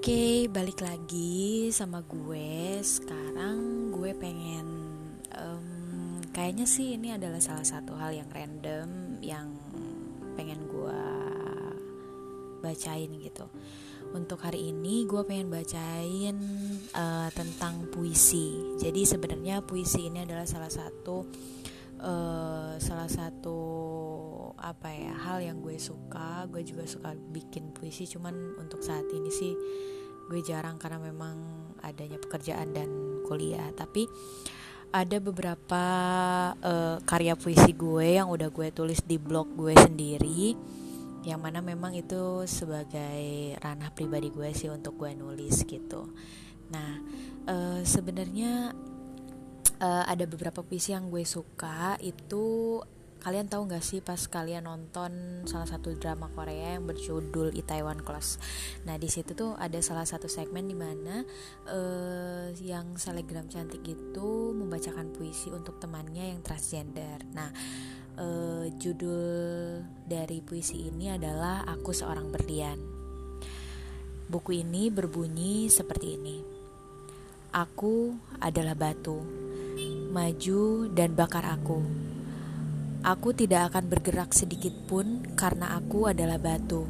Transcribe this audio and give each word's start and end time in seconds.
Oke, 0.00 0.48
balik 0.48 0.80
lagi 0.80 1.68
sama 1.76 2.00
gue. 2.00 2.80
Sekarang 2.80 3.92
gue 3.92 4.16
pengen, 4.16 4.96
um, 5.36 6.24
kayaknya 6.32 6.64
sih 6.64 6.96
ini 6.96 7.12
adalah 7.12 7.36
salah 7.36 7.68
satu 7.68 8.00
hal 8.00 8.16
yang 8.16 8.24
random 8.32 9.20
yang 9.20 9.52
pengen 10.40 10.64
gue 10.72 11.04
bacain 12.64 13.12
gitu. 13.12 13.44
Untuk 14.16 14.40
hari 14.40 14.72
ini 14.72 15.04
gue 15.04 15.20
pengen 15.20 15.52
bacain 15.52 16.36
uh, 16.96 17.28
tentang 17.36 17.84
puisi. 17.92 18.56
Jadi 18.80 19.04
sebenarnya 19.04 19.60
puisi 19.60 20.08
ini 20.08 20.24
adalah 20.24 20.48
salah 20.48 20.72
satu 20.72 21.28
uh, 22.00 22.72
salah 22.80 23.08
satu 23.12 23.60
apa 24.60 24.92
ya 24.92 25.16
hal 25.26 25.40
yang 25.40 25.64
gue 25.64 25.80
suka 25.80 26.44
gue 26.52 26.62
juga 26.62 26.84
suka 26.84 27.16
bikin 27.16 27.72
puisi. 27.72 28.04
Cuman 28.06 28.60
untuk 28.60 28.84
saat 28.84 29.08
ini 29.10 29.32
sih 29.32 29.52
gue 30.30 30.40
jarang 30.44 30.78
karena 30.78 31.02
memang 31.02 31.36
adanya 31.82 32.20
pekerjaan 32.20 32.76
dan 32.76 32.88
kuliah. 33.26 33.72
Tapi 33.74 34.06
ada 34.90 35.22
beberapa 35.22 35.84
uh, 36.58 36.98
karya 37.06 37.38
puisi 37.38 37.70
gue 37.74 38.18
yang 38.18 38.26
udah 38.26 38.50
gue 38.50 38.68
tulis 38.74 39.00
di 39.06 39.16
blog 39.22 39.54
gue 39.54 39.74
sendiri 39.78 40.58
yang 41.20 41.38
mana 41.38 41.60
memang 41.60 41.92
itu 41.92 42.48
sebagai 42.48 43.54
ranah 43.60 43.92
pribadi 43.92 44.32
gue 44.32 44.50
sih 44.56 44.72
untuk 44.72 44.96
gue 44.98 45.12
nulis 45.12 45.62
gitu. 45.68 46.10
Nah 46.72 46.98
uh, 47.46 47.80
sebenarnya 47.84 48.72
uh, 49.80 50.04
ada 50.10 50.24
beberapa 50.26 50.64
puisi 50.64 50.90
yang 50.90 51.06
gue 51.12 51.22
suka 51.22 51.94
itu 52.00 52.78
kalian 53.20 53.52
tahu 53.52 53.68
nggak 53.68 53.84
sih 53.84 54.00
pas 54.00 54.16
kalian 54.16 54.64
nonton 54.64 55.44
salah 55.44 55.68
satu 55.68 55.92
drama 56.00 56.32
Korea 56.32 56.80
yang 56.80 56.88
berjudul 56.88 57.52
Itaewon 57.52 58.00
Class. 58.00 58.40
Nah 58.88 58.96
di 58.96 59.12
situ 59.12 59.36
tuh 59.36 59.52
ada 59.60 59.76
salah 59.84 60.08
satu 60.08 60.24
segmen 60.24 60.64
di 60.64 60.72
mana 60.72 61.20
uh, 61.68 62.48
yang 62.64 62.96
selegram 62.96 63.44
cantik 63.52 63.84
itu 63.84 64.56
membacakan 64.56 65.12
puisi 65.12 65.52
untuk 65.52 65.76
temannya 65.76 66.32
yang 66.32 66.40
transgender. 66.40 67.20
Nah 67.36 67.52
uh, 68.16 68.64
judul 68.80 69.84
dari 70.08 70.40
puisi 70.40 70.88
ini 70.88 71.12
adalah 71.12 71.68
Aku 71.68 71.92
Seorang 71.92 72.32
Berlian. 72.32 72.80
Buku 74.32 74.64
ini 74.64 74.88
berbunyi 74.88 75.68
seperti 75.68 76.16
ini. 76.16 76.38
Aku 77.50 78.14
adalah 78.38 78.78
batu, 78.78 79.18
maju 80.14 80.86
dan 80.94 81.18
bakar 81.18 81.42
aku 81.50 82.09
Aku 83.00 83.32
tidak 83.32 83.72
akan 83.72 83.88
bergerak 83.88 84.36
sedikit 84.36 84.76
pun 84.84 85.24
karena 85.32 85.72
aku 85.80 86.12
adalah 86.12 86.36
batu. 86.36 86.84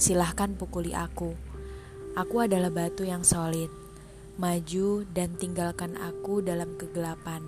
Silahkan 0.00 0.56
pukuli 0.56 0.96
aku. 0.96 1.36
Aku 2.16 2.40
adalah 2.40 2.72
batu 2.72 3.04
yang 3.04 3.20
solid. 3.20 3.68
Maju 4.40 5.04
dan 5.12 5.36
tinggalkan 5.36 6.00
aku 6.00 6.40
dalam 6.40 6.80
kegelapan. 6.80 7.44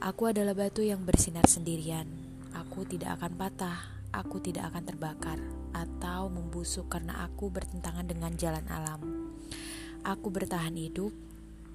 Aku 0.00 0.32
adalah 0.32 0.56
batu 0.56 0.80
yang 0.80 1.04
bersinar 1.04 1.44
sendirian. 1.44 2.08
Aku 2.56 2.88
tidak 2.88 3.20
akan 3.20 3.36
patah. 3.36 3.78
Aku 4.08 4.40
tidak 4.40 4.72
akan 4.72 4.88
terbakar 4.88 5.36
atau 5.76 6.32
membusuk 6.32 6.88
karena 6.88 7.20
aku 7.28 7.52
bertentangan 7.52 8.08
dengan 8.08 8.32
jalan 8.40 8.64
alam. 8.72 9.00
Aku 10.08 10.32
bertahan 10.32 10.72
hidup. 10.72 11.12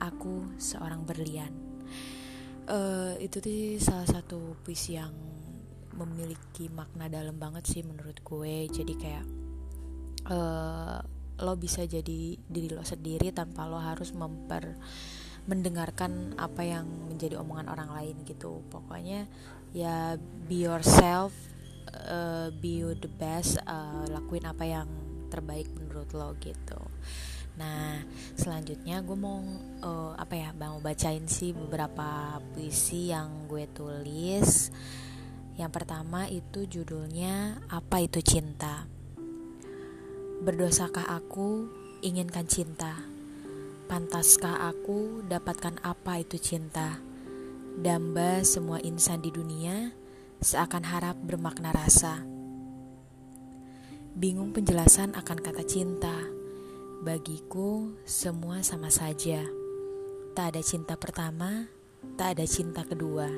Aku 0.01 0.49
seorang 0.57 1.05
berlian 1.05 1.69
uh, 2.69 3.13
itu 3.17 3.41
tuh 3.41 3.81
salah 3.81 4.07
satu 4.07 4.55
puisi 4.61 4.95
yang 4.95 5.11
memiliki 5.97 6.71
makna 6.71 7.11
dalam 7.11 7.35
banget 7.35 7.65
sih 7.67 7.81
menurut 7.83 8.21
gue. 8.23 8.69
Jadi 8.71 8.93
kayak 8.95 9.25
uh, 10.31 11.01
lo 11.39 11.53
bisa 11.59 11.83
jadi 11.83 12.37
diri 12.39 12.69
lo 12.71 12.85
sendiri 12.85 13.33
tanpa 13.35 13.67
lo 13.67 13.81
harus 13.81 14.15
memper 14.15 14.79
mendengarkan 15.49 16.37
apa 16.37 16.61
yang 16.61 16.85
menjadi 17.09 17.41
omongan 17.41 17.67
orang 17.73 17.89
lain 17.91 18.15
gitu. 18.23 18.63
Pokoknya 18.69 19.27
ya 19.75 20.15
be 20.47 20.65
yourself 20.65 21.33
uh, 22.07 22.53
be 22.63 22.85
you 22.85 22.93
the 22.95 23.11
best 23.19 23.59
uh, 23.65 24.05
lakuin 24.07 24.45
apa 24.45 24.63
yang 24.63 24.87
terbaik 25.29 25.67
menurut 25.75 26.09
lo 26.15 26.37
gitu. 26.39 26.79
Nah, 27.59 27.99
selanjutnya 28.39 29.03
gue 29.03 29.17
mau 29.19 29.43
uh, 29.83 30.15
apa 30.15 30.39
ya, 30.39 30.49
mau 30.55 30.79
bacain 30.79 31.27
sih 31.27 31.51
beberapa 31.51 32.39
puisi 32.55 33.11
yang 33.11 33.51
gue 33.51 33.67
tulis. 33.75 34.71
Yang 35.59 35.71
pertama 35.75 36.23
itu 36.31 36.63
judulnya 36.63 37.59
Apa 37.67 37.99
itu 37.99 38.23
Cinta? 38.23 38.87
Berdosakah 40.39 41.03
aku 41.19 41.67
inginkan 41.99 42.47
cinta? 42.47 42.95
Pantaskah 43.91 44.71
aku 44.71 45.19
dapatkan 45.27 45.83
apa 45.83 46.23
itu 46.23 46.39
cinta? 46.39 47.03
Damba 47.75 48.39
semua 48.47 48.79
insan 48.79 49.19
di 49.19 49.35
dunia 49.35 49.91
seakan 50.39 50.87
harap 50.87 51.19
bermakna 51.19 51.75
rasa. 51.75 52.23
Bingung 54.15 54.55
penjelasan 54.55 55.11
akan 55.19 55.37
kata 55.43 55.63
cinta 55.67 56.15
Bagiku, 56.99 57.95
semua 58.03 58.59
sama 58.59 58.91
saja. 58.91 59.39
Tak 60.35 60.51
ada 60.51 60.59
cinta 60.59 60.99
pertama, 60.99 61.71
tak 62.19 62.35
ada 62.35 62.43
cinta 62.43 62.83
kedua. 62.83 63.31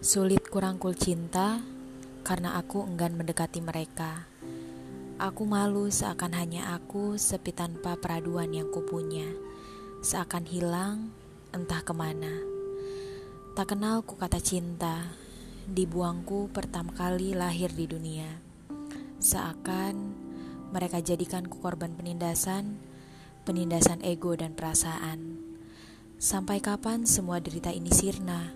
Sulit 0.00 0.48
kurangkul 0.48 0.96
cinta 0.96 1.60
karena 2.24 2.56
aku 2.56 2.80
enggan 2.80 3.20
mendekati 3.20 3.60
mereka. 3.60 4.24
Aku 5.20 5.44
malu 5.44 5.92
seakan 5.92 6.32
hanya 6.32 6.72
aku 6.80 7.20
sepi 7.20 7.52
tanpa 7.52 7.92
peraduan 8.00 8.56
yang 8.56 8.72
kupunya. 8.72 9.28
Seakan 10.00 10.48
hilang 10.48 11.12
entah 11.52 11.84
ke 11.84 11.92
mana. 11.92 12.40
Tak 13.52 13.76
kenal 13.76 14.00
ku 14.00 14.16
kata 14.16 14.40
cinta, 14.40 15.12
dibuangku 15.68 16.48
pertama 16.56 16.96
kali 16.96 17.36
lahir 17.36 17.68
di 17.68 17.84
dunia. 17.84 18.32
Seakan 19.20 20.25
mereka 20.74 20.98
jadikanku 20.98 21.62
korban 21.62 21.94
penindasan, 21.94 22.78
penindasan 23.46 24.02
ego 24.02 24.34
dan 24.34 24.58
perasaan. 24.58 25.38
Sampai 26.16 26.64
kapan 26.64 27.04
semua 27.04 27.38
derita 27.38 27.70
ini 27.70 27.92
sirna? 27.92 28.50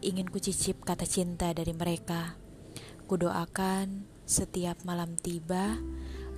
Ingin 0.00 0.30
ku 0.30 0.38
cicip 0.40 0.84
kata 0.86 1.04
cinta 1.04 1.50
dari 1.52 1.74
mereka. 1.74 2.38
Kudoakan 3.04 4.06
setiap 4.24 4.80
malam 4.88 5.18
tiba 5.20 5.76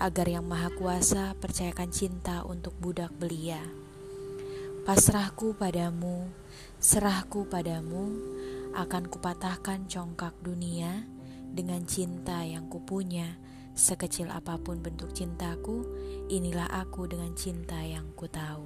agar 0.02 0.26
yang 0.26 0.44
maha 0.44 0.72
kuasa 0.74 1.38
percayakan 1.38 1.90
cinta 1.94 2.42
untuk 2.42 2.74
budak 2.82 3.14
belia. 3.14 3.62
Pasrahku 4.86 5.58
padamu, 5.58 6.30
serahku 6.78 7.46
padamu, 7.50 8.14
akan 8.76 9.08
kupatahkan 9.10 9.88
congkak 9.88 10.36
dunia 10.44 11.02
dengan 11.50 11.82
cinta 11.88 12.44
yang 12.44 12.68
kupunya 12.68 13.34
Sekecil 13.76 14.32
apa 14.32 14.56
pun 14.56 14.80
bentuk 14.80 15.12
cintaku, 15.12 15.84
inilah 16.32 16.64
aku 16.80 17.04
dengan 17.04 17.36
cinta 17.36 17.76
yang 17.76 18.08
ku 18.16 18.24
tahu. 18.24 18.64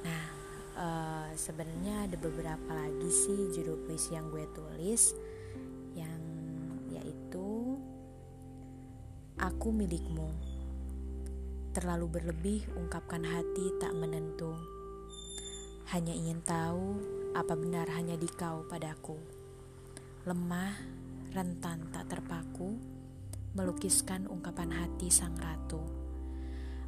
Nah, 0.00 0.24
uh, 0.72 1.28
sebenarnya 1.36 2.08
ada 2.08 2.16
beberapa 2.16 2.72
lagi 2.72 3.12
sih 3.12 3.52
judul 3.52 3.76
puisi 3.84 4.16
yang 4.16 4.32
gue 4.32 4.48
tulis, 4.56 5.12
yang 5.92 6.16
yaitu 6.88 7.76
Aku 9.36 9.68
milikmu. 9.68 10.32
Terlalu 11.76 12.08
berlebih 12.08 12.64
ungkapkan 12.72 13.20
hati 13.20 13.68
tak 13.76 13.92
menentu. 13.92 14.56
Hanya 15.92 16.16
ingin 16.16 16.40
tahu 16.40 17.04
apa 17.36 17.52
benar 17.52 17.84
hanya 18.00 18.16
di 18.16 18.32
kau 18.32 18.64
padaku. 18.64 19.20
Lemah, 20.24 20.72
rentan 21.36 21.92
tak 21.92 22.08
terpaku 22.08 22.95
melukiskan 23.56 24.28
ungkapan 24.28 24.68
hati 24.68 25.08
sang 25.08 25.32
ratu. 25.40 25.80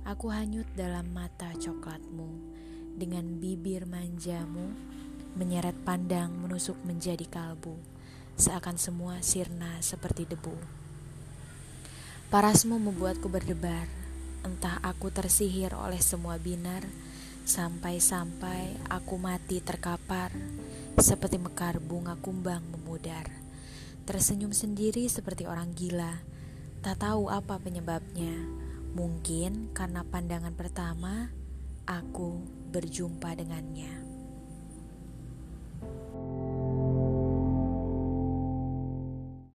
Aku 0.05 0.29
hanyut 0.29 0.69
dalam 0.77 1.09
mata 1.17 1.49
coklatmu, 1.57 2.29
dengan 3.01 3.25
bibir 3.41 3.89
manjamu, 3.89 4.77
menyeret 5.33 5.77
pandang 5.89 6.29
menusuk 6.29 6.77
menjadi 6.85 7.25
kalbu, 7.25 7.73
seakan 8.37 8.77
semua 8.77 9.25
sirna 9.25 9.81
seperti 9.81 10.29
debu. 10.29 10.55
Parasmu 12.29 12.77
membuatku 12.77 13.33
berdebar, 13.33 13.89
entah 14.45 14.77
aku 14.85 15.09
tersihir 15.09 15.73
oleh 15.73 16.01
semua 16.05 16.37
binar, 16.37 16.85
sampai-sampai 17.49 18.77
aku 18.93 19.17
mati 19.17 19.65
terkapar, 19.65 20.37
seperti 21.01 21.41
mekar 21.41 21.81
bunga 21.81 22.21
kumbang 22.21 22.61
memudar. 22.69 23.25
Tersenyum 24.05 24.53
sendiri 24.53 25.09
seperti 25.09 25.49
orang 25.49 25.73
gila, 25.73 26.21
Tak 26.79 27.03
tahu 27.03 27.27
apa 27.27 27.59
penyebabnya. 27.59 28.33
Mungkin 28.95 29.75
karena 29.75 30.07
pandangan 30.07 30.55
pertama 30.55 31.29
aku 31.85 32.39
berjumpa 32.71 33.35
dengannya. 33.35 34.08